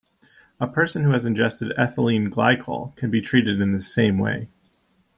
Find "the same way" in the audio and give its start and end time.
3.71-4.49